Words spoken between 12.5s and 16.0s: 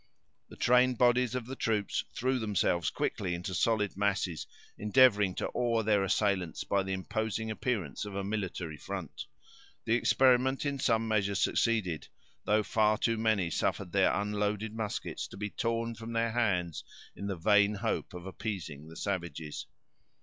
far too many suffered their unloaded muskets to be torn